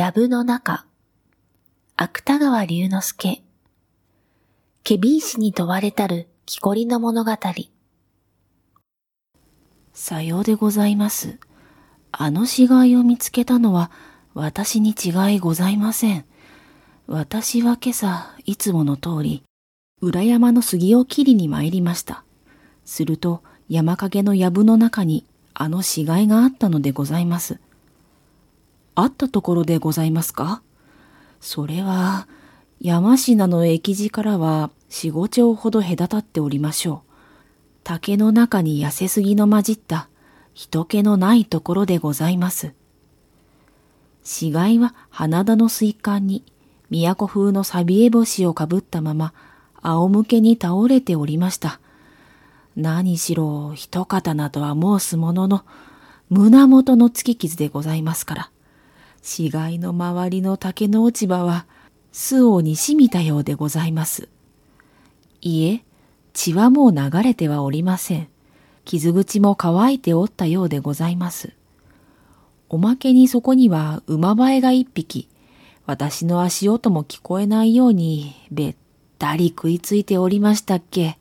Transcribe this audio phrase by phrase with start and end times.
[0.00, 0.86] 藪の中、
[1.94, 3.42] 芥川龍之介、
[4.82, 7.32] ケビー氏に問われたる木こりの物語。
[9.92, 11.38] さようでございます。
[12.12, 13.90] あの死骸を見つけたのは
[14.32, 16.24] 私に違いございません。
[17.06, 19.42] 私は今朝、いつもの通り、
[20.00, 22.24] 裏山の杉を切りに参りました。
[22.86, 27.60] すると、山陰の藪の中にあの死骸があったのでございます。
[29.02, 30.62] あったところでございますか？
[31.40, 32.28] それは、
[32.80, 37.10] 山科の駅地からは四五丁ほど隔たっておりましょう。
[37.84, 40.08] 竹の中に痩せすぎの混じった
[40.54, 42.74] 人気のないところでございます。
[44.22, 46.44] 死骸は花田の水管に
[46.90, 49.32] 都風の錆びえ星をかぶったまま
[49.82, 51.80] 仰向けに倒れておりました。
[52.76, 55.64] 何しろ一刀とは申すものの
[56.28, 58.50] 胸元の突き傷でございますから。
[59.22, 61.66] 死骸の周りの竹の落ち葉は
[62.12, 64.28] 巣をにしみたようでございます。
[65.40, 65.84] いえ、
[66.32, 68.28] 血はもう流れてはおりません。
[68.84, 71.52] 傷口も乾いておったようでございます。
[72.68, 75.28] おまけにそこには馬映えが一匹、
[75.86, 78.76] 私の足音も聞こえないようにべっ
[79.18, 81.18] たり食いついておりましたっけ。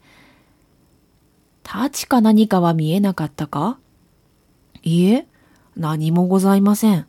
[1.64, 3.78] 太刀か何かは見えなかったか？
[4.84, 5.28] いえ、
[5.76, 7.06] 何もございません。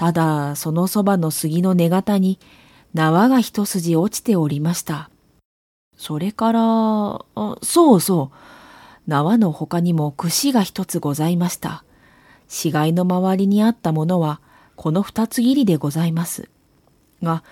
[0.00, 2.38] ただ、そのそばの杉の根型に
[2.94, 5.10] 縄が一筋落ちておりました。
[5.98, 6.60] それから、
[7.62, 8.36] そうそう、
[9.06, 11.84] 縄の他にも串が一つございました。
[12.48, 14.40] 死骸の周りにあったものは、
[14.74, 16.48] この二つ切りでございます。
[17.22, 17.44] が、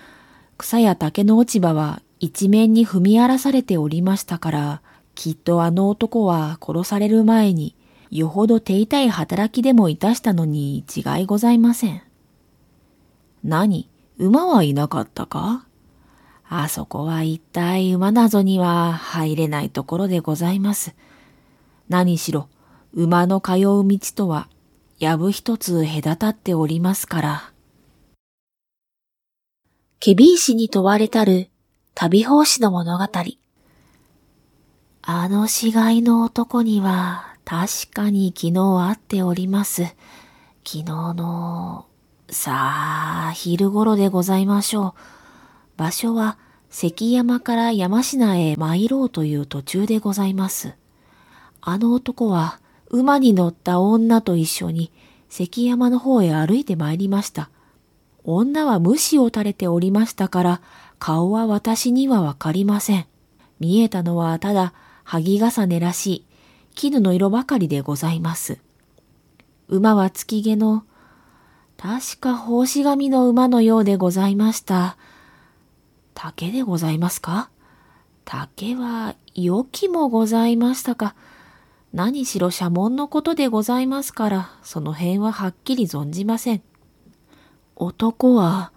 [0.57, 4.81] 草や竹の落ち葉は一面に踏み荒らされておりましたから、
[5.13, 7.75] きっとあの男は殺される前に、
[8.09, 12.08] よほど手痛い働きでもいたしたのに違いございません。
[13.43, 13.89] 何？
[14.17, 15.65] 馬はいなかったか？
[16.47, 20.95] あそこは一体馬なぞには入れないところでございます。
[21.89, 22.49] 何しろ、
[22.93, 24.49] 馬の通う道とは、
[24.99, 27.53] 藪一つ隔たっておりますから。
[29.99, 31.49] ケビー氏に問われたる
[31.93, 33.05] 旅法師の物語。
[35.01, 39.83] あの死骸の男には確かに昨日会っております。
[39.83, 39.97] 昨
[40.63, 41.85] 日の
[42.31, 44.93] さあ、昼頃でございましょう。
[45.77, 46.37] 場所は
[46.69, 50.75] 関山から山科へ参ろうという途中でございます。
[51.61, 52.59] あの男は
[52.89, 54.91] 馬に乗った女と一緒に
[55.29, 57.49] 関山の方へ歩いて参りました。
[58.23, 60.61] 女は無視を垂れておりましたから
[60.99, 63.07] 顔は私にはわかりません。
[63.59, 64.73] 見えたのはただ
[65.03, 66.25] 萩重ねらしい
[66.75, 68.59] 絹の色ばかりでございます。
[69.67, 70.83] 馬は月毛の
[71.81, 74.97] 確か奉仕神の馬のようでございました。
[76.13, 77.49] 竹でございますか？
[78.25, 81.15] 竹は良きもございましたか？
[81.93, 86.61] 何しろ社門のことでございますから、その辺ははっきり存じません。
[87.77, 88.73] 男は、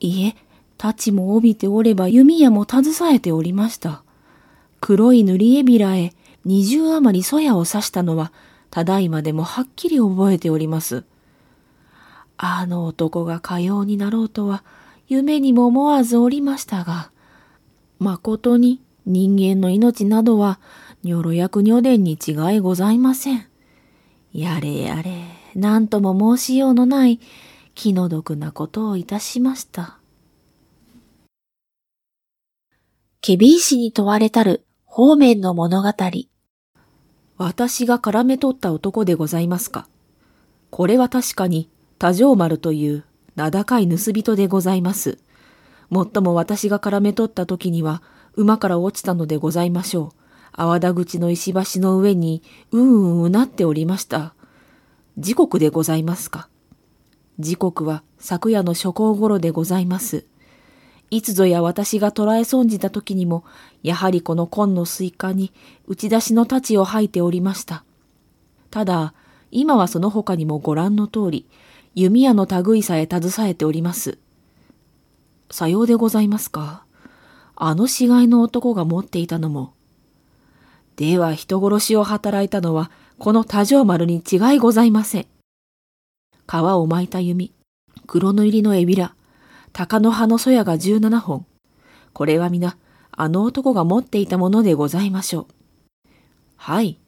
[0.00, 0.30] いえ、
[0.78, 4.02] 太刀も帯びておれば弓矢も携えておりました。
[4.80, 6.14] 黒い塗り絵びらへ
[6.46, 8.32] 二重余りそやを刺したのは、
[8.70, 11.04] ただいまでもはっきり覚えております。
[12.36, 14.64] あの男がかようになろうとは
[15.06, 17.10] 夢にも思わずおりましたが、
[17.98, 20.58] 誠に人間の命などは
[21.02, 23.46] にょろやくにょでんに違いございません。
[24.32, 25.24] やれやれ、
[25.54, 27.20] 何とも申しようのない
[27.74, 29.98] 気の毒なことをいたしました。
[33.20, 35.92] ケビー氏に問われたる方面の物語。
[37.36, 39.88] 私が絡め取った男でございますか？
[40.70, 43.04] これは確かに多襄丸という
[43.36, 45.18] 名高い盗人でございます。
[45.90, 48.02] もっとも私が絡め取った時には
[48.34, 50.16] 馬から落ちたのでございましょう。
[50.52, 54.34] 粟田口の石橋の上にうんうんうなっておりました。
[55.18, 56.48] 時刻でございますか？
[57.38, 60.24] 時刻は昨夜の初更頃でございます。
[61.10, 63.44] いつぞや私が捕らえ損じた時にも、
[63.82, 65.52] やはりこの紺の水干に
[65.86, 67.84] 打ち出しの太刀を吐いておりました。
[68.70, 69.14] ただ、
[69.52, 71.46] 今はその他にもご覧の通り、
[71.94, 74.18] 弓矢の類さえ携えております。
[75.50, 76.84] さようでございますか。
[77.54, 79.74] あの死骸の男が持っていたのも。
[80.96, 85.26] では人殺しを働いたのは、この多条丸に違いございません。
[86.48, 87.52] 皮を巻いた弓、
[88.08, 89.14] 黒塗りのエビラ、
[89.72, 91.46] 鷹の葉のそやが十七本。
[92.12, 92.76] これは皆、
[93.12, 95.46] あの男が持っていたものでございましょう。
[96.56, 96.98] はい。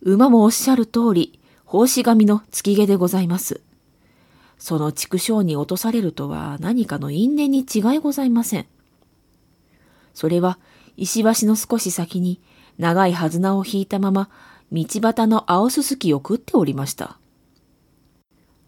[0.00, 3.60] 馬もおっしゃる通り、奉仕神の月毛でございます。
[4.62, 8.66] その畜生に落とされるとは何かの因縁に違いございません。
[10.14, 10.56] それは
[10.96, 12.40] 石橋の少し先に
[12.78, 14.30] 長いはずなを引いたまま
[14.70, 17.18] 道端の青すすきを食っておりました。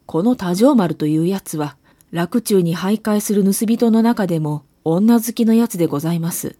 [0.06, 1.76] この多条丸というやつは
[2.10, 6.56] 楽中に徘徊する盗人の中でも女好きのやつでございます。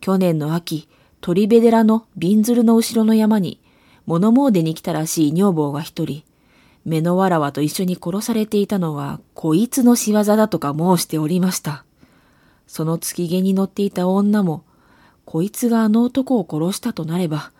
[0.00, 0.88] 去年の秋、
[1.20, 3.60] 鳥部寺の瓶鶴の後ろの山に
[4.06, 6.22] 物詣に来たらしい女房が一人、
[6.86, 11.84] 目のわらわと一緒に殺されていたのはこいつの仕業だとか申しておりました。
[12.68, 14.64] その月毛に乗っていた女も、
[15.24, 17.50] こいつがあの男を殺したとなれば、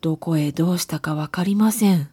[0.00, 2.08] どこへどうしたかわかりません。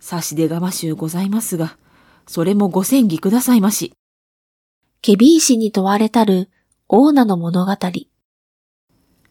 [0.00, 1.78] 差し出がましゅうございますが、
[2.26, 3.92] それもご戦議くださいまし。
[5.02, 6.50] ケビー氏に問われたる
[6.88, 7.72] オーナの物語。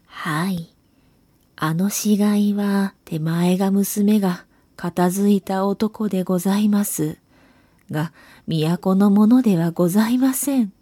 [0.06, 0.74] はい。
[1.58, 7.18] あの死骸は手前が娘が片付いた男でございます。
[7.92, 8.12] が、
[8.48, 10.74] 都のものではございません。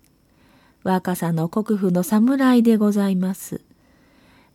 [0.83, 3.61] 若さの国府の侍でございます。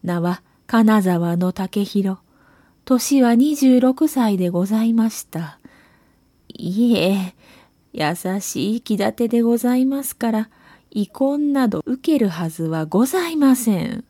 [0.03, 2.19] 名は金沢の竹広。
[2.85, 5.59] 年は二十六歳でございました。
[6.49, 7.35] いえ、
[7.93, 10.51] 優しい気立てでございますから、
[10.91, 14.05] 遺婚など受けるはずはございません。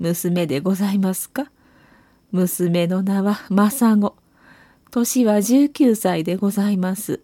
[0.00, 1.50] 娘でございますか？
[2.34, 4.16] 娘の名は政子。
[4.90, 7.20] 年は十九歳でございます。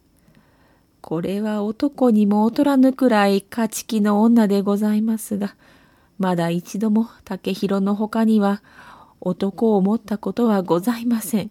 [1.01, 5.57] これは男にも劣らぬくらい勝ち気の女でございますが、
[6.19, 8.63] まだ一度も竹広の他には
[9.21, 11.51] 男を持ったことはございません。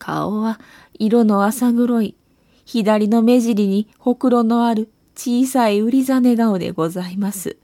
[0.00, 0.58] 顔は
[0.94, 2.16] 色の浅黒い、
[2.64, 7.58] 左の目尻にほくろのある小さい売りざね顔でございます。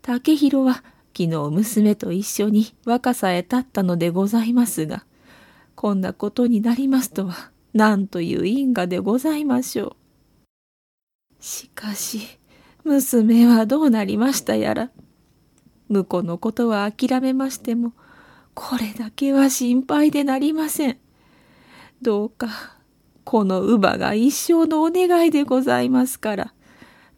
[0.00, 0.82] 竹広は
[1.16, 5.04] 昨日娘と一緒に若さへ立ったのでございますが、
[5.74, 9.96] こんなことになりますとはなんという因果でございましょ
[11.40, 11.42] う。
[11.42, 12.38] しかし、
[12.84, 14.90] 娘はどうなりましたやら。
[15.88, 17.92] 婿のことは諦めましても、
[18.54, 20.98] これだけは心配でなりません。
[22.02, 22.48] どうか、
[23.24, 26.54] この乳母が一生のお願いでございますから、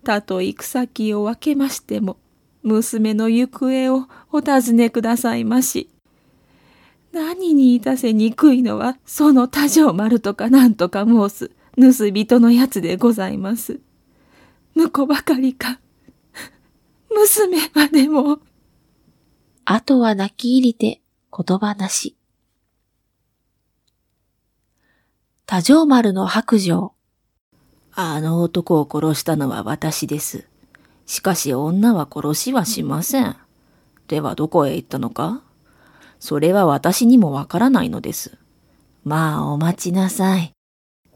[0.04, 2.16] たと行く先を分けましても、
[2.62, 5.88] 娘の行方をお尋ねくださいまし。
[7.12, 13.80] 何にいたせにくいのは、その多条丸とか何とか申す、盗人のやつでございます。
[14.74, 15.78] 婿ばかりか、
[17.10, 18.38] 娘までも。
[19.64, 21.02] あとは泣き入りて
[21.36, 22.16] 言葉なし。
[25.46, 26.94] 多条丸の白状。
[27.94, 30.48] あの男を殺したのは私です。
[31.12, 33.36] しかし女は殺しはしません。
[34.08, 35.42] ではどこへ行ったのか？
[36.18, 38.38] それは私にもわからないのです。
[39.04, 40.54] まあお待ちなさい。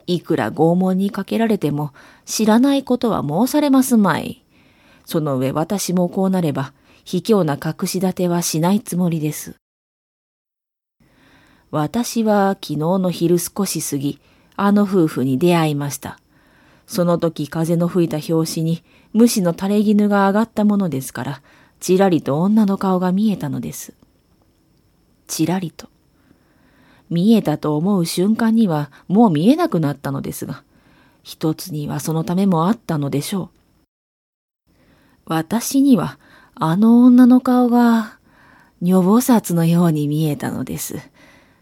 [0.06, 1.94] いくら拷問にかけられても
[2.26, 4.44] 知らないことは申されますまい。
[5.06, 6.75] その上私もこうなれば
[7.06, 9.54] 卑怯な隠し立てはしないつもりです。
[11.70, 14.20] 私は昨日の昼少し過ぎ、
[14.56, 16.20] あの夫婦に出会いました。
[16.87, 18.84] その時風の吹いた拍子に
[19.16, 21.42] 虫の垂れ絹が上がったものですから、
[21.80, 23.94] ちらりと女の顔が見えたのです。
[25.26, 25.88] ちらりと。
[27.08, 30.62] 見えたと思う瞬間にはもう見えなくなったのですが、
[31.22, 33.50] 一つにはそのためもあったのでしょ
[34.68, 34.73] う。
[35.25, 36.18] 私には
[36.54, 38.18] あの女の顔が
[38.82, 40.99] 女房札のように見えたのです。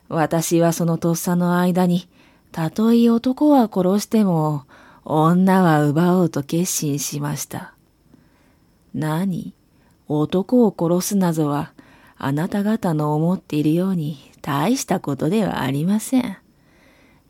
[0.09, 2.09] 私はそのとっさの間に、
[2.51, 4.65] たとえ男は殺しても、
[5.05, 7.75] 女は奪おうと決心しました。
[8.95, 9.55] 何？
[10.09, 11.73] 男を殺すなぞは、
[12.17, 16.37] あなた方の思っているように大したことではありません。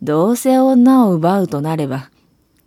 [0.02, 2.10] どうせ女を奪うとなれば、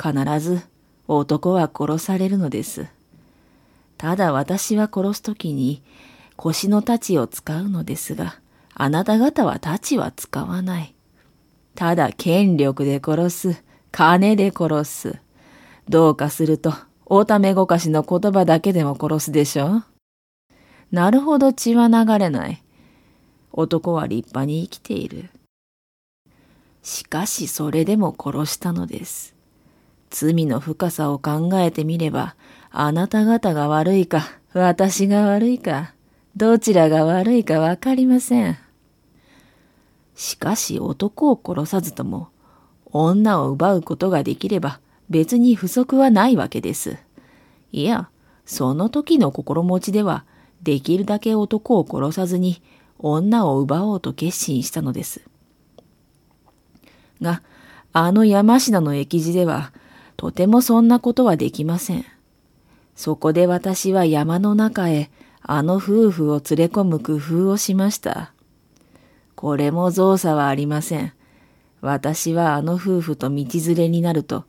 [0.01, 0.61] 必ず
[1.07, 2.87] 男は殺されるのです。
[3.97, 5.81] ただ私は殺すときに
[6.35, 8.39] 腰の太刀を使うのですが、
[8.73, 10.93] あなた方は太刀は使わない。
[11.75, 13.63] ただ権力で殺す、
[13.97, 15.19] 金で殺す。
[15.89, 16.71] どうかすると、
[17.07, 19.81] おためごかしの言葉だけでも殺すでしょ
[20.91, 22.63] なるほど血は流れない。
[23.51, 25.31] 男は立派に生きている。
[26.83, 29.33] しかしそれでも殺したのです。
[30.11, 32.35] 罪の深さを考えてみれば、
[32.69, 35.95] あなた方が悪いか、私が悪いか、
[36.35, 38.59] どちらが悪いかわかりません。
[40.13, 42.29] しかし男を殺さずとも、
[42.91, 44.79] 女を奪うことができれば
[45.09, 46.97] 別に不足はないわけです。
[47.71, 48.09] いや、
[48.45, 50.25] その時の心持ちでは、
[50.63, 52.61] できるだけ男を殺さずに
[52.97, 55.21] 女を奪おうと決心したのです。
[57.21, 57.41] が、
[57.93, 59.71] あの山科の駅地では、
[60.17, 62.05] とてもそんなことはできません。
[62.95, 65.11] そこで私は山の中へ
[65.43, 68.33] あの夫婦を連れ込む工夫をしました。
[69.35, 71.13] これも造作はありません。
[71.81, 74.45] 私はあの夫婦と道連れになると、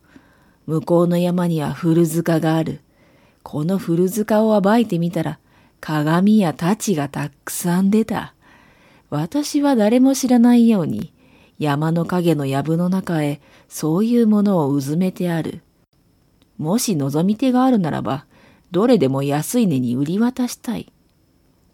[0.65, 2.81] 向こうの山には古塚がある。
[3.43, 5.39] この古塚を暴いてみたら、
[5.79, 8.33] 鏡や太刀がたくさん出た。
[9.09, 11.13] 私は誰も知らないように、
[11.57, 15.61] 山の影の藪の中へそういうものをうずめてある。
[16.57, 18.25] もし望み手があるならば、
[18.71, 20.91] どれでも安い値に売り渡したい。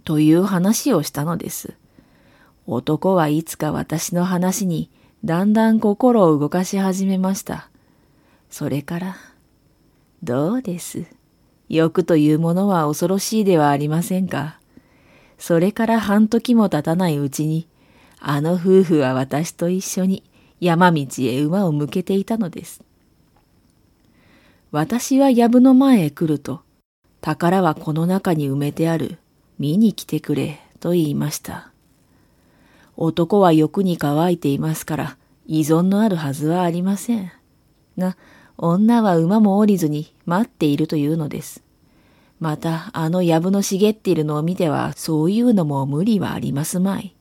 [0.03, 1.73] という話をしたのです。
[2.67, 4.89] 男はいつか私の話に
[5.25, 7.71] だんだん心を動かし始めました。
[8.51, 9.17] それから、
[10.21, 11.07] どうです？
[11.67, 14.59] 欲というものは恐ろしいではありませんか？
[15.39, 17.67] それから半時も経たないうちに、
[18.19, 20.23] あの夫婦は私と一緒に
[20.59, 22.83] 山道へ馬を向けていたのです。
[24.71, 26.61] 私は藪の前へ来ると、
[27.21, 29.17] 宝はこの中に埋めてある。
[29.57, 31.71] 見に来てくれ、と言いました。
[32.97, 37.31] 男は欲に乾いていますから、依存のあるはずはありません。
[37.97, 38.17] が、
[38.57, 41.61] 女は馬も降りずに待っているというのです。
[42.39, 47.13] また、あの藪の茂っているのを見ては、そういうのも無理はありますまい。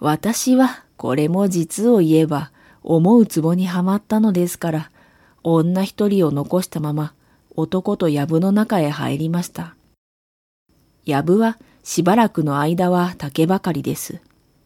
[0.00, 2.50] 私は、これも実を言えば、
[2.82, 4.90] 思う壺にはまったのですから、
[5.44, 7.14] 女一人を残したまま、
[7.54, 9.74] 男と藪の中へ入りました。
[11.04, 14.20] 藪はしばらくの間は竹ばかりです。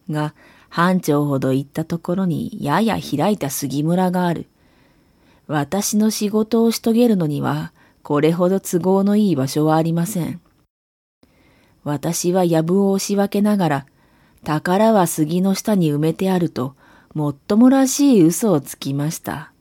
[0.09, 0.33] が、
[0.69, 4.47] 半丁ほど行ったところにやや開いた杉村がある。
[5.47, 7.71] 私の仕事をし遂げるのには、
[8.03, 10.41] これほど都合のいい場所はありません。
[11.83, 13.85] 私は藪を押し分けながら、
[14.43, 16.75] 宝は杉の下に埋めてあると、
[17.13, 19.51] もっともらしい嘘をつきました。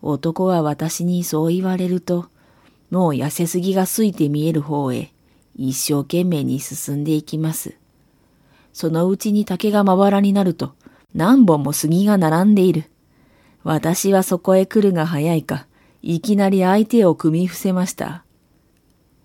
[0.00, 2.28] 男は私にそう言われると、
[2.90, 5.12] もう痩せすぎがついて見える方へ
[5.56, 7.74] 一生懸命に進んでいきます。
[8.78, 10.76] そのうちに竹がまばらになると
[11.12, 12.84] 何本も杉が並んでいる。
[13.64, 15.66] 私はそこへ来るが早いか、
[16.00, 18.22] いきなり相手を組み伏せました。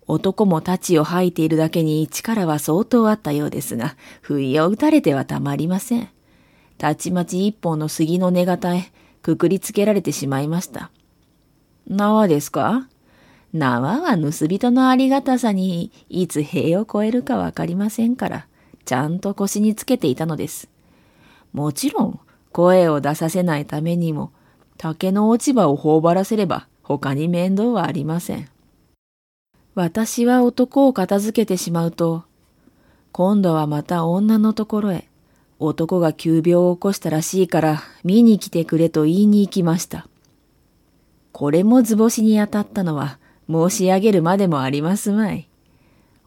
[0.08, 6.10] 男も太刀を吐いているだけに力は相当あったようですが、不意を打たれてはたまりません。
[6.80, 8.92] たちまち一本の杉の根型へ
[9.22, 10.90] くくりつけられてしまいました。
[11.88, 12.88] 縄ですか？
[13.54, 18.48] 縄は盗人のありがたさにいつ塀を越えるかわかりませんから、
[18.86, 20.70] ちゃんと腰につけていたのです。
[21.54, 22.20] もちろん、
[22.52, 24.32] 声を出させないためにも、
[24.78, 28.50] 竹の落ち葉を頬張らせれば他に面倒はありません。
[29.76, 32.24] 私は男を片付けてしまうと、
[33.12, 35.08] 今度はまた女のところへ、
[35.60, 40.08] 男が急病を起こしたらしいから見に来てくれと言いに行きました。
[41.32, 43.18] これも図星に当たったのは
[43.50, 45.48] 申し上げるまでもありますまい。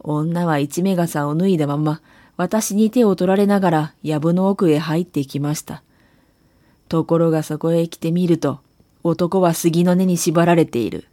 [0.00, 2.00] 女は一目傘を脱いだまま
[2.36, 5.82] 私に手を取られながら藪の奥へ入ってきました。
[6.88, 8.60] ところがそこへ来てみると
[9.02, 11.06] 男は杉の根に縛られている。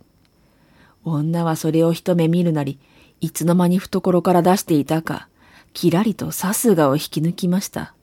[1.06, 2.80] 女はそれを一目見るなり、
[3.22, 5.28] いつの間に懐から出していたか、
[5.74, 7.94] きらりとさすがを引き抜きました。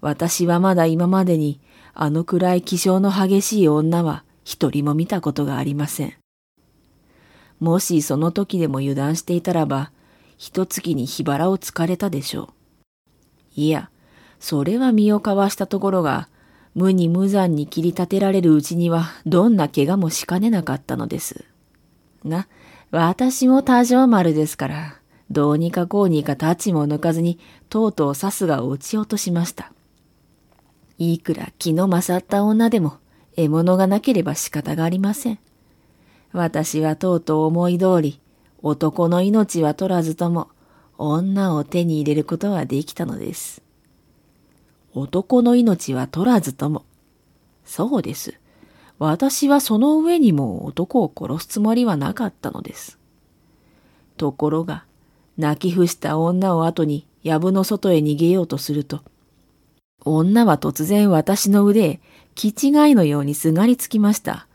[0.00, 1.60] 私はまだ今までに
[1.94, 6.14] あのくらい気性の激しい女は一人も見たことがありません。
[7.58, 9.90] もしその時でも油断していたらば、
[10.36, 12.48] 一月に火腹をつかれたでしょう。
[13.60, 13.90] いや、
[14.38, 16.28] それは身をかわしたところが、
[16.74, 21.44] 無に無残に切り立てられるうちにはどんな怪我もしかねなかったのです。
[22.26, 22.48] が、
[22.90, 25.00] 私も多少丸ですから、
[25.30, 27.38] どうにかこうにか太刀も抜かずに、
[27.68, 29.72] とうとうさすがを撃ち落としました。
[30.98, 32.98] いくら気の勝った女でも
[33.36, 35.38] 獲物がなければ仕方がありません。
[36.32, 38.20] 私はとうとう思い通り、
[38.68, 40.48] 男の命は取らずとも
[40.98, 43.62] 女を手に入れることはできたのです。
[44.92, 46.84] 男の命は取らずとも。
[47.64, 48.40] そうです。
[48.98, 52.98] 私はその上にも男を殺すつもりはなかったのです。
[54.16, 54.84] ところが、
[55.36, 59.02] 泣き伏した女を後に藪の外へ逃げようとすると、
[60.04, 62.00] 女は突然私の腕へ
[62.34, 62.52] 気違い
[62.96, 64.48] のようにすがりつきました。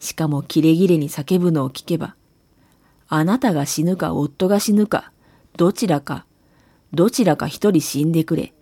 [0.00, 2.14] しかもキレギレに叫ぶのを聞けば、
[3.08, 5.12] あなたが死ぬか夫が死ぬか、
[5.56, 6.26] どちらか、
[6.92, 8.52] どちらか一人死んでくれ。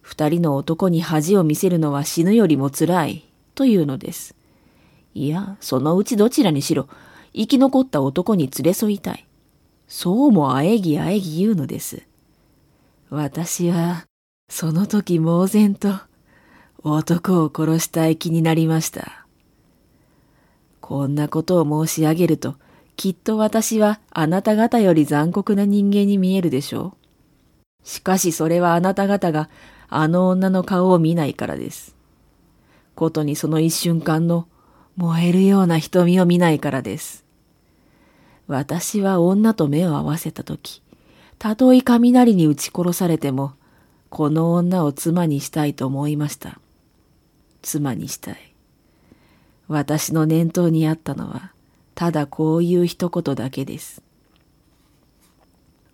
[0.00, 4.34] 二人の男に恥を見せるのは死ぬよりも辛い、というのです。
[5.14, 6.88] いや、そのうちどちらにしろ、
[7.32, 9.26] 生き残った男に連れ添いたい。
[9.86, 12.02] そうもあえぎあえぎ言うのです。
[13.08, 14.06] 私は、
[14.48, 15.94] その時呆然と、
[16.82, 19.26] 男を殺したい気になりました。
[20.80, 22.56] こんなことを申し上げると、
[22.96, 26.94] きっと私はあなた方より残酷な人間に見えるでしょ
[27.82, 27.86] う。
[27.86, 29.48] しかしそれはあなた方が
[29.88, 31.96] あの女の顔を見ないからです。
[32.94, 34.46] ことにその一瞬間の
[34.96, 37.24] 燃えるような瞳を見ないからです。
[38.46, 40.82] 私は女と目を合わせたとき、
[41.38, 43.54] たとえ雷に撃ち殺されても、
[44.10, 46.60] この女を妻にしたいと思いました。
[47.62, 48.54] 妻にしたい。
[49.68, 51.51] 私の念頭にあったのは、
[51.94, 54.02] ただこういう一言だけです。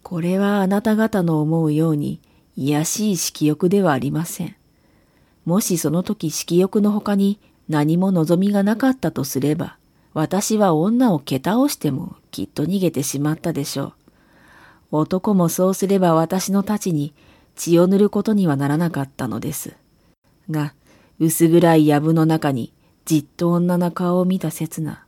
[0.03, 2.21] これはあなた方の思うように、
[2.57, 4.57] 癒しい色欲ではありません。
[5.45, 7.39] もしその時色欲の他に
[7.69, 9.77] 何も望みがなかったとすれば、
[10.15, 13.93] 私は女を蹴倒してもきっと逃げてしまったでしょう。
[14.91, 17.13] 男もそうすれば私の太刀に
[17.55, 19.77] 血を塗ることにはならなかったのです。
[20.51, 20.75] が、
[21.19, 22.73] 薄暗い藪の中に
[23.05, 25.05] じっと女の顔を見た刹那、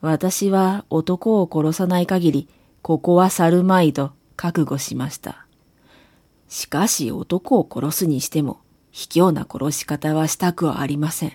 [0.00, 2.48] 私は男を殺さない限り、
[2.82, 5.46] ここは去るまいと覚悟しました。
[6.48, 11.32] しかし男を殺すにしても、卑怯な殺し方はしたくはありません。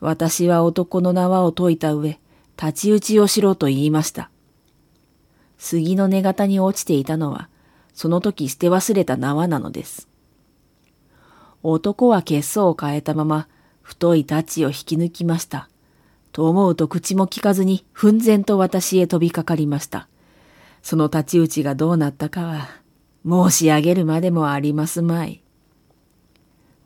[0.00, 2.20] 私は男の縄を解いた上、
[2.60, 4.30] 立ち打ちをしろと言いました。
[5.56, 7.48] 杉の根型に落ちていたのは、
[7.94, 10.08] その時捨て忘れた縄なのです。
[11.62, 13.48] 男は血相を変えたまま、
[13.80, 15.68] 太い太刀を引き抜きました。
[16.32, 20.08] と思うと口も聞かずに、奮然と私へ飛びかかりました。
[20.82, 22.68] その太刀打ちがどうなったかは、
[23.24, 25.42] 申し上げるまでもありますまい。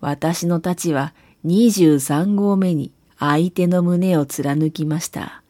[0.00, 1.14] 私の太刀は
[1.46, 5.42] 23号目に相手の胸を貫きました。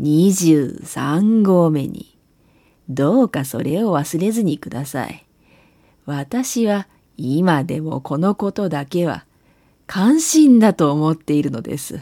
[0.00, 2.18] 23号目に。
[2.88, 5.24] どうかそれを忘れずにください。
[6.04, 9.24] 私は今でもこのことだけは
[9.86, 12.00] 関心だと思っているのです。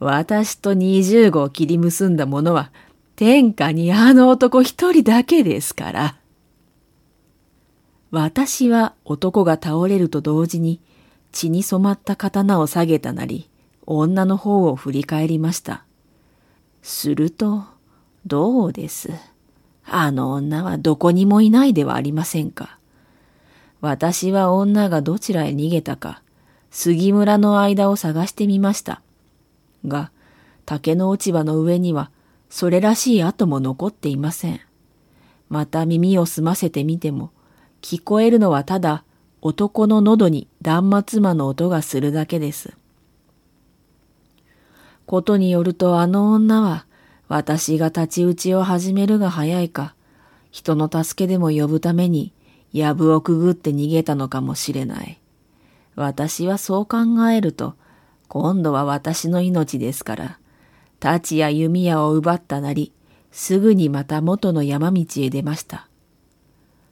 [0.00, 2.70] 私と20号切り結んだものは
[3.16, 6.16] 天下にあの男一人だけですから。
[8.10, 10.80] 私は男が倒れると同時に
[11.32, 13.48] 血に染まった刀を下げたなり、
[13.86, 15.84] 女の方を振り返りました。
[16.82, 17.64] すると、
[18.26, 19.10] どうです？
[19.84, 22.78] あの女はどこにもいないではありませんか。
[23.80, 26.22] 私は女がどちらへ逃げたか、
[26.70, 29.02] 杉村の間を探してみました。
[29.86, 30.10] が、
[30.66, 32.10] 竹の落ち葉の上には、
[32.48, 34.60] それらしい跡も残っていません。
[35.48, 37.30] また耳を澄ませてみても、
[37.82, 39.04] 聞こえるのはただ
[39.42, 42.76] 男の喉に断末魔の音がするだけです。
[45.04, 46.86] ことによるとあの女は
[47.28, 49.94] 私が立ち打ちを始めるが早いか、
[50.50, 52.32] 人の助けでも呼ぶために
[52.72, 55.20] 藪をくぐって逃げたのかもしれない。
[55.94, 57.74] 私はそう考えると、
[58.28, 60.38] 今度は私の命ですから、
[60.94, 62.92] 太刀や弓矢を奪ったなり、
[63.30, 65.88] すぐにまた元の山道へ出ました。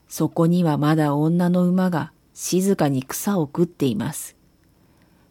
[0.08, 4.36] そこにはまだ女の馬が静かに草を食っています。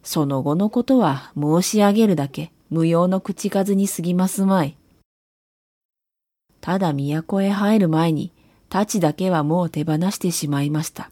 [0.04, 4.78] その後のことは申し上げるだけ無用の口数に過ぎますまい。
[6.62, 8.32] ただ都へ入る前に、
[8.70, 11.12] 太刀だけはもう手放してしまいました。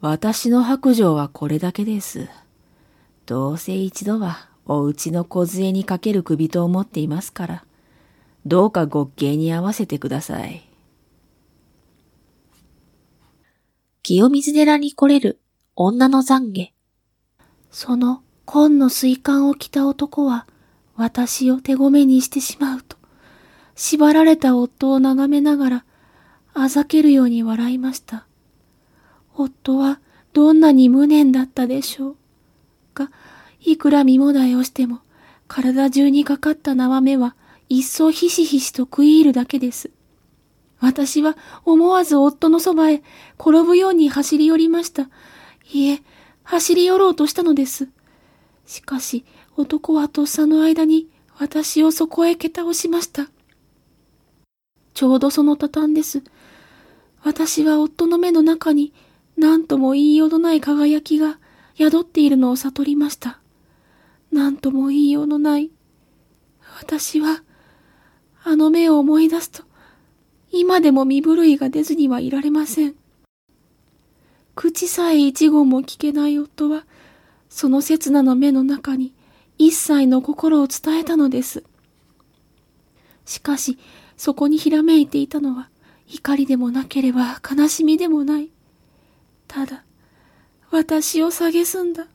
[0.00, 2.28] 私の白状はこれだけです。
[3.30, 7.64] どうせ一度はお家の小杖にかける首と思っていますから、
[8.44, 10.68] どうか極刑に合わせてください。
[14.02, 15.38] 清水寺に来れる
[15.76, 16.70] 女の懺悔。
[17.70, 20.48] その紺の水管を着た男は
[20.96, 22.96] 私を手ごめにしてしまうと、
[23.76, 25.84] 縛られた夫を眺めながら、
[26.52, 28.26] あざけるように笑いました。
[29.36, 30.00] 夫は
[30.32, 32.16] どんなに無念だったでしょう。
[33.62, 35.00] いくら身もだえをしても、
[35.48, 37.34] 体中にかかった縄目は
[37.68, 39.90] 一層ひしひしと食い入るだけです。
[40.78, 43.02] 私は思わず夫のそばへ
[43.38, 45.08] 転ぶように走り寄りました。
[45.72, 46.02] いえ、
[46.42, 47.88] 走り寄ろうとしたのです。
[48.66, 49.24] しかし、
[49.56, 53.28] 男はとっさの間に私をそこへ蹴倒しました。
[54.94, 56.22] ちょうどその畳です。
[57.22, 58.94] 私は夫の目の中に
[59.36, 61.38] 何とも言いようのない輝きが
[61.76, 63.39] 宿っているのを悟りました。
[64.32, 65.70] 何とも言いようのない。
[66.78, 67.42] 私は、
[68.42, 69.64] あの目を思い出すと、
[70.52, 72.94] 今でも身震いが出ずにはいられません。
[74.54, 76.84] 口さえ一言も聞けない夫は、
[77.48, 79.12] その刹那の目の中に
[79.58, 81.64] 一切の心を伝えたのです。
[83.26, 83.78] しかし、
[84.16, 85.68] そこにひらめいていたのは、
[86.06, 88.50] 怒りでもなければ悲しみでもない。
[89.48, 89.84] ただ、
[90.70, 92.06] 私を蔑んだ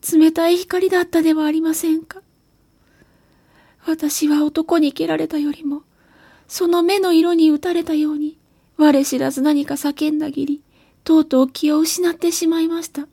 [0.00, 2.22] 冷たい光だったではありませんか？
[3.86, 5.82] 私は男に蹴られたよりも、
[6.48, 8.38] その目の色に打たれたように、
[8.76, 10.62] 我知らず何か叫んだぎり、
[11.04, 13.08] とうとう気を失ってしまいました。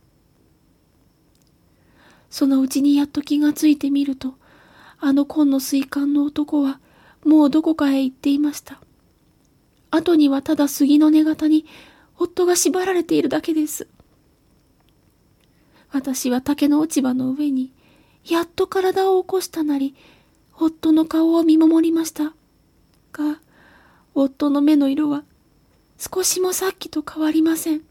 [2.29, 4.35] そのうちにやっと気がついてみると、
[4.99, 6.79] あの紺の水管の男は、
[7.25, 8.81] もうどこかへ行っていました。
[9.91, 11.65] 後にはただ杉の根型に、
[12.17, 13.87] 夫が縛られているだけです。
[15.91, 17.71] 私は竹の落ち葉の上に、
[18.25, 19.95] やっと体を起こしたなり、
[20.57, 22.33] 夫の顔を見守りました。
[23.13, 23.39] が、
[24.13, 25.23] 夫の目の色は、
[25.97, 27.81] 少しもさっきと変わりません。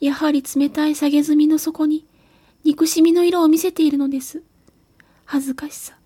[0.00, 2.06] やはり冷たい下げ墨の底に、
[2.64, 4.42] 憎しみの色を見せているのです。
[5.24, 5.98] 恥ずかしさ、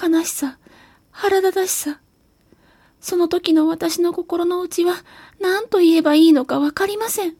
[0.00, 0.58] 悲しさ、
[1.10, 2.00] 腹立たしさ。
[3.00, 4.96] その時の私の心の内は
[5.40, 7.36] 何と言えばいいのかわかりません。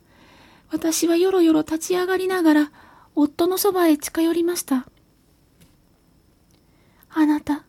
[0.71, 2.73] 私はよろよろ立ち上がりながら、
[3.15, 4.87] 夫のそばへ近寄りました。
[7.11, 7.65] あなた、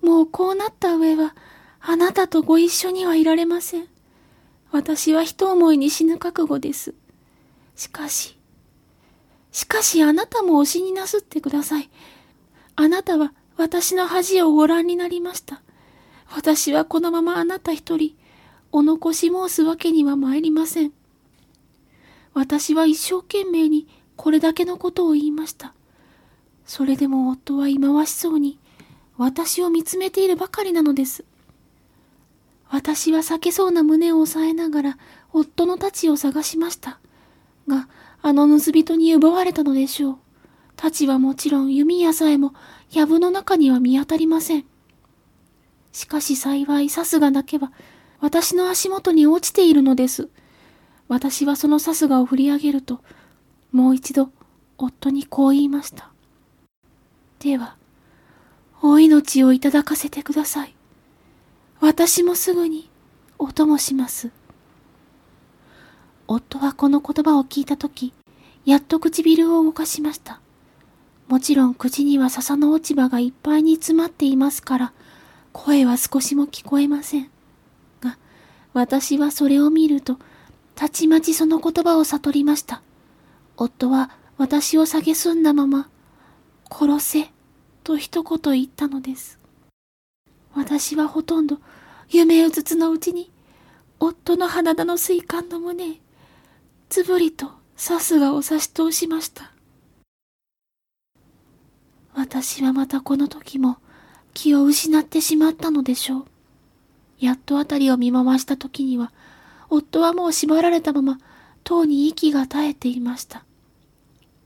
[0.00, 1.34] もうこうなった上は、
[1.80, 3.86] あなたとご一緒にはいられません。
[4.72, 6.94] 私は一思いに死ぬ覚悟です。
[7.76, 8.38] しかし、
[9.52, 11.90] しかしあなたも推しになすってください。
[12.74, 15.62] あなたは私の恥をご覧になりました。
[16.34, 18.16] 私はこのままあなた一人、
[18.72, 20.92] お残し申すわけには参りません。
[22.36, 25.72] 私は一生懸命にこれだけのことを言いました。
[26.66, 28.58] それでも夫は忌まわしそうに
[29.16, 31.24] 私を見つめているばかりなのです。
[32.68, 34.98] 私は避けそうな胸を押さえながら
[35.32, 37.00] 夫の太刀を探しました。
[37.68, 37.88] が、
[38.20, 40.16] あの盗人に奪われたのでしょう。
[40.76, 42.52] 太刀はもちろん弓矢さえも
[42.90, 44.66] 藪の中には見当たりません。
[45.90, 47.72] しかし幸い刺すがなけば
[48.20, 50.28] 私の足元に落ちているのです。
[51.08, 53.00] 私はそのさすがを振り上げると、
[53.72, 54.30] もう一度
[54.78, 56.10] 夫にこう言いました。
[57.38, 57.76] では、
[58.82, 60.74] お命をいただかせてください。
[61.80, 62.90] 私もすぐに
[63.38, 64.30] お供します。
[66.26, 68.12] 夫はこの言葉を聞いたとき、
[68.64, 70.40] やっと唇を動かしました。
[71.28, 74.92] もちろん口には笹の落ち葉がいっぱいに詰まっていますから、
[75.52, 77.30] 声は少しも聞こえません。
[78.00, 78.18] が、
[78.72, 80.18] 私はそれを見ると、
[80.76, 82.82] たちまちその言葉を悟りました。
[83.56, 85.88] 夫は私を蔑んだまま、
[86.70, 87.30] 殺せ、
[87.82, 89.38] と一言言ったのです。
[90.54, 91.58] 私はほとんど
[92.10, 93.32] 夢うつつのうちに、
[94.00, 96.00] 夫の鼻田の水管の胸へ、
[96.90, 99.52] つぶりとさすがを差し通しました。
[102.12, 103.78] 私はまたこの時も
[104.34, 106.26] 気を失ってしまったのでしょう。
[107.18, 109.10] やっとあたりを見回した時には、
[109.68, 111.18] 夫はもう縛られたまま、
[111.64, 113.44] 塔に息が絶えていました。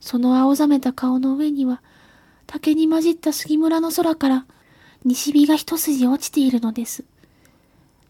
[0.01, 1.83] その青ざめた顔の上には、
[2.47, 4.47] 竹に混じった杉村の空から、
[5.05, 7.05] 西日が一筋落ちているのです。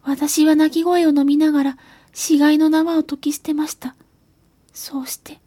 [0.02, 1.78] 私は泣き声を飲みながら、
[2.12, 3.94] 死骸の縄を解き捨てました。
[4.72, 5.40] そうして、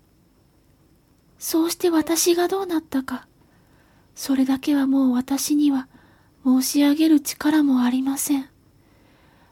[1.40, 3.28] そうして私がどうなったか、
[4.16, 5.88] それだけはもう私には
[6.46, 8.50] 申し上げる力もありません。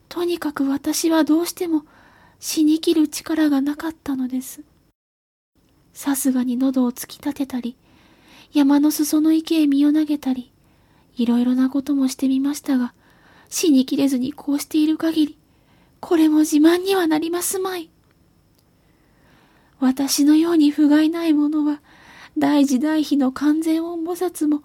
[0.08, 1.86] とにかく私はどうしても
[2.44, 4.62] 死にきる力がなかったのです。
[5.94, 7.78] さすがに喉を突き立てたり、
[8.52, 10.52] 山の裾の池へ身を投げたり、
[11.16, 12.96] いろいろなこともしてみましたが、
[13.48, 15.38] 死にきれずにこうしている限り、
[16.00, 17.92] これも自慢にはなりますまい。
[19.80, 21.80] 私のように不甲斐ない者は、
[22.40, 24.64] 大時代碑の完全音菩薩も、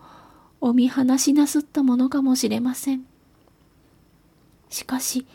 [0.63, 3.05] お見放しなすったものかもしれません。
[4.71, 5.27] しかし、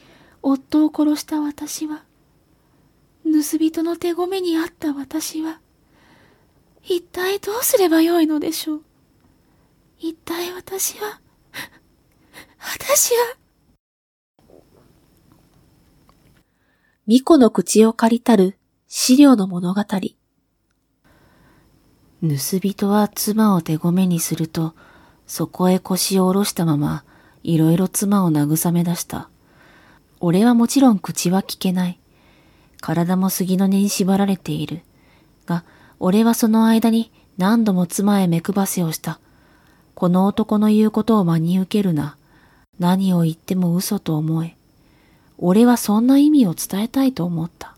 [0.42, 2.04] 夫を殺した私は、
[3.26, 5.60] 盗人の手ごめにあった私は、
[6.84, 8.82] 一体どうすればよいのでしょう。
[10.00, 11.22] 一体私は、
[12.60, 13.38] 私は。
[17.06, 18.58] 巫女の口を借りたる
[18.88, 19.84] 資料の物語。
[19.84, 20.00] 盗
[22.60, 24.76] 人は妻を手ごめにすると、
[25.28, 27.04] そこへ腰を下ろしたまま、
[27.44, 29.30] いろいろ妻を慰め出した。
[30.20, 32.01] 俺はもちろん口は聞けない。
[32.82, 34.82] 体も杉の根に縛られている。
[35.46, 35.64] が、
[36.00, 39.20] 俺はその間に何度も妻へ目配せをした。
[39.94, 42.18] この男の言うことを真に受けるな。
[42.80, 44.56] 何を言っても嘘と思え。
[45.38, 47.76] 俺はそんな意味を伝えたいと思った。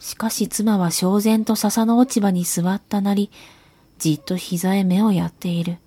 [0.00, 3.30] しかし妻は焦然と笹の落ち葉に座ったなり、
[3.98, 5.78] じっと膝へ目をやっている。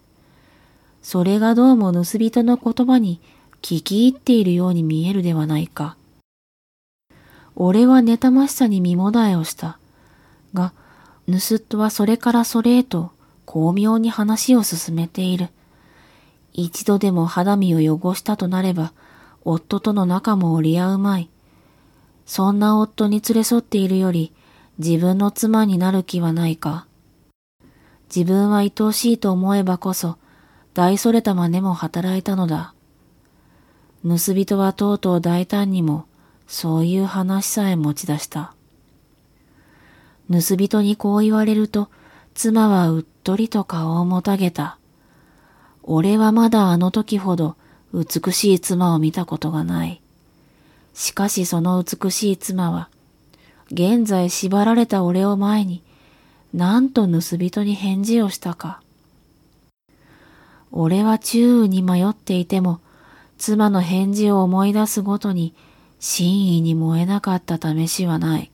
[1.01, 3.21] それがどうも盗人の言葉に
[3.61, 5.97] 聞き入っているように見えるではないか。
[7.59, 9.79] 俺は妬ましさに身もだえをした。
[10.53, 10.73] が、
[11.25, 13.11] 盗人はそれからそれへと
[13.45, 15.49] 巧妙に話を進めている。
[16.53, 18.93] 一度でも肌身を汚したとなれば、
[19.43, 21.29] 夫との仲も折り合うまい。
[22.27, 24.33] そんな夫に連れ添っているより、
[24.77, 26.85] 自分の妻になる気はないか。
[28.15, 30.17] 自分は愛おしいと思えばこそ、
[30.75, 32.75] 大それた真似も働いたのだ。
[34.03, 36.05] 盗人はとうとう大胆にも、
[36.47, 38.53] そういう話さえ持ち出した。
[40.31, 41.89] 盗人にこう言われると、
[42.33, 44.77] 妻はうっとりと顔をもたげた。
[45.83, 47.55] 俺はまだあの時ほど
[47.93, 50.01] 美しい妻を見たことがない。
[50.93, 52.89] しかしその美しい妻は、
[53.71, 55.83] 現在縛られた俺を前に、
[56.53, 58.81] なんと盗人に返事をしたか。
[60.71, 62.79] 俺は宙に迷っていても、
[63.37, 65.53] 妻の返事を思い出すごとに、
[65.99, 68.51] 真意に燃えなかった試しはない。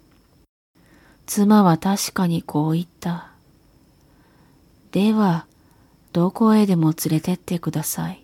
[1.25, 3.31] 妻は確かにこう言った。
[4.91, 5.45] では、
[6.11, 8.23] どこへでも連れてってください。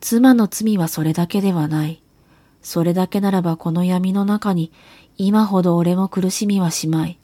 [0.00, 2.02] 妻の罪はそれだけではない。
[2.60, 4.72] それだけならばこの闇の中に
[5.16, 7.18] 今ほど俺も苦しみはしまい。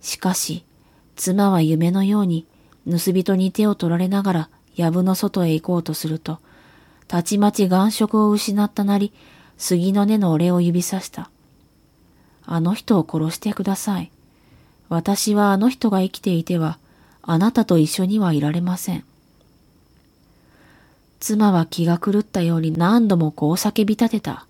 [0.00, 0.64] しかし、
[1.16, 2.46] 妻は夢のように
[2.88, 6.38] 盗人に手を取られながら藪の外へ行こうとすると、
[7.12, 9.12] たちまち眼色を失ったなり、
[9.58, 11.28] 杉の根の俺を指さした。
[12.46, 14.10] あの人を殺してください。
[14.88, 16.78] 私はあの人が生きていては、
[17.20, 19.04] あなたと一緒にはいられません。
[21.20, 24.46] 妻は気が狂ったように何度もこう叫び立てた。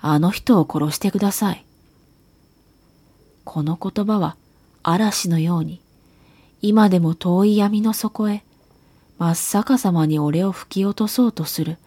[0.00, 1.64] あの人を殺してください。
[3.44, 4.34] この言葉は
[4.82, 5.80] 嵐のように、
[6.62, 8.42] 今でも遠い闇の底へ、
[9.18, 11.78] 真っ逆さまに俺を吹き落とそうとする。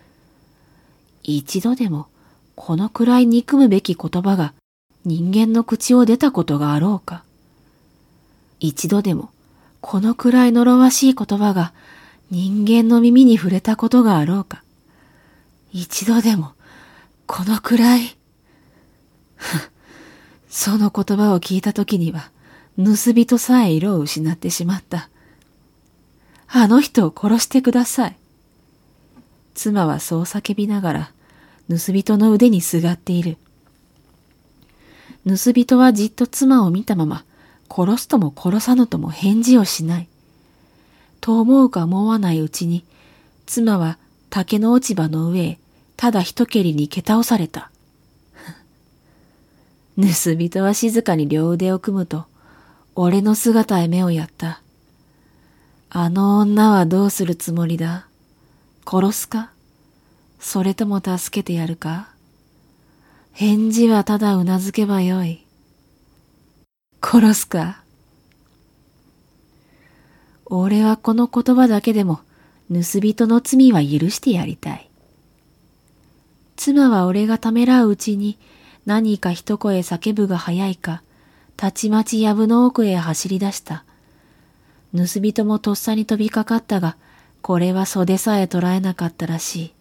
[1.23, 2.07] 一度でも
[2.55, 4.53] このくらい憎むべき言葉が
[5.05, 7.23] 人間の口を出たことがあろうか。
[8.59, 9.29] 一度でも
[9.81, 11.73] このくらい呪わしい言葉が
[12.31, 14.63] 人間の耳に触れたことがあろうか。
[15.73, 16.53] 一度でも、
[17.27, 18.17] このくらい。
[20.49, 22.31] その言葉を聞いた時には、
[22.77, 25.09] 盗人さえ色を失ってしまった。
[26.53, 28.17] あの人を殺してください。
[29.53, 31.11] 妻はそう叫びながら、
[31.69, 33.37] 盗人の腕にすがっている。
[35.25, 37.23] 盗人はじっと妻を見たまま、
[37.69, 40.09] 殺すとも殺さぬとも返事をしない。
[41.21, 42.83] と思うか思わないうちに、
[43.45, 43.97] 妻は
[44.29, 45.59] 竹の落ち葉の上へ
[45.95, 47.71] ただ一蹴りに蹴倒された。
[49.95, 52.25] 盗人は静かに両腕を組むと、
[52.95, 54.61] 俺の姿へ目をやった。
[55.93, 58.07] あの女はどうするつもりだ？
[58.89, 59.51] 殺すか？
[60.39, 62.07] それとも助けてやるか？
[63.33, 65.45] 返事はただうなずけばよい。
[67.03, 67.83] 殺すか？
[70.45, 72.21] 俺はこの言葉だけでも
[72.71, 74.89] 盗人の罪は許してやりたい。
[76.55, 78.37] 妻は俺がためらううちに
[78.85, 81.01] 何か一声叫ぶが早いか、
[81.57, 83.83] たちまち藪の奥へ走り出した。
[84.93, 86.97] 盗人もとっさに飛びかかったが、
[87.41, 89.73] これは袖さえ捉えなかったらしい。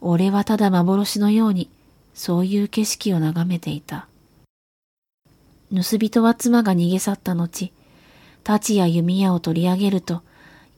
[0.00, 1.70] 俺はただ幻のように、
[2.14, 4.08] そういう景色を眺めていた。
[5.72, 7.72] 盗人は妻が逃げ去った後、
[8.38, 10.22] 太刀や弓矢を取り上げると、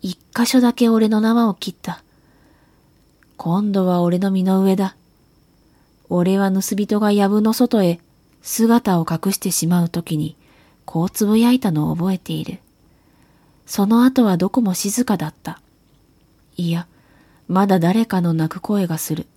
[0.03, 2.03] 一箇所だけ俺の縄を切った。
[3.37, 4.97] 今度は俺の身の上だ。
[6.09, 8.01] 俺は盗人が藪の外へ
[8.43, 10.37] 姿を隠してしまうときに、
[10.85, 12.59] こうつぶやいたのを覚えている。
[13.71, 15.61] その後はどこも静かだった。
[16.57, 16.89] いや、
[17.47, 19.29] まだ誰かの泣く声がする。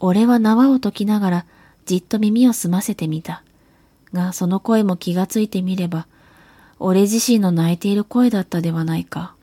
[0.00, 1.46] 俺は縄を解きながら
[1.86, 3.42] じっと耳を澄ませてみた。
[4.12, 6.06] が、その声も気がついてみれば、
[6.78, 9.34] 俺自身の泣いている声だったではないか。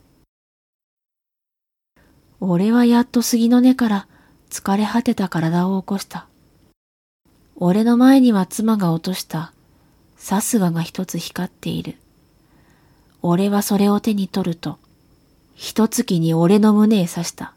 [2.40, 4.08] 俺はやっと杉の根から
[4.52, 6.28] 疲れ果てた体を起こした。
[7.56, 9.52] 俺の前には妻が落とした
[10.16, 11.98] さすがが一つ光っている。
[13.28, 14.78] 俺はそれを手に取ると、
[15.56, 17.54] 一月に俺の胸へ刺した。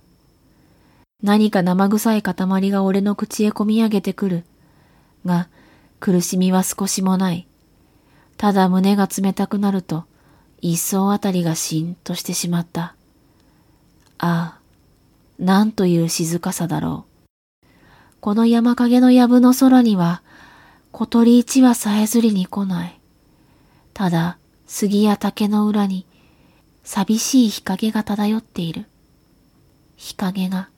[1.23, 4.45] 何か生臭い塊が俺の口へ込み上げてくる。
[5.27, 5.49] が、
[6.01, 7.47] 苦しみは少しもない。
[8.39, 10.05] ただ胸が冷たくなると、
[10.63, 12.95] 一層あたりがしんとしてしまった。
[14.17, 14.59] ああ、
[15.39, 17.05] なんという静かさだろ
[17.63, 17.67] う。
[18.21, 20.23] この山影の藪の空には、
[20.93, 22.99] 小鳥一羽さえずりに来ない。
[23.93, 24.38] ただ、
[24.71, 26.05] 杉や竹の裏に、
[26.85, 28.85] 寂しい日陰が漂っている。
[29.97, 30.69] 日陰が、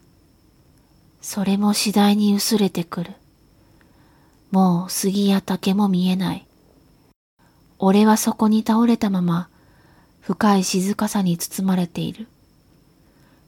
[1.20, 3.14] それも次第に薄れてくる。
[4.52, 6.46] もう杉や竹も見えない。
[7.80, 9.48] 俺はそこに倒れたまま、
[10.20, 12.28] 深い静かさに包まれている。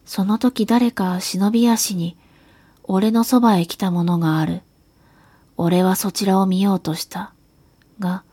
[0.04, 2.16] その時誰か忍び足に、
[2.82, 4.62] 俺のそばへ来たものがある。
[5.56, 7.32] 俺はそちらを見ようとした。
[8.00, 8.24] が、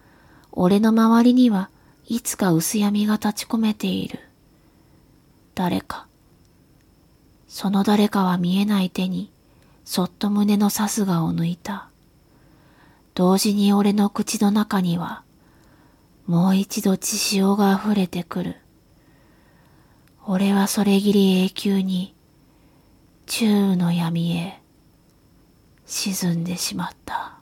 [0.51, 1.69] 俺の周りには
[2.09, 4.19] いつか薄闇が立ち込めている。
[5.53, 6.07] 誰か。
[7.47, 9.31] その誰かは見えない手に、
[9.85, 11.87] そっと胸のさすがを抜いた。
[13.13, 15.23] 同時に俺の口の中には、
[16.25, 18.55] もう一度血潮が溢れてくる。
[20.25, 22.15] 俺はそれぎり永久に、
[23.27, 24.59] 宙の闇へ
[25.85, 27.38] 沈んでしまった。